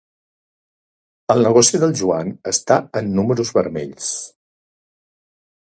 [1.33, 4.11] El negoci del Joan està en números vermells.